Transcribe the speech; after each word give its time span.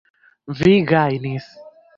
Vi 0.61 0.73
gajnis! 0.93 1.55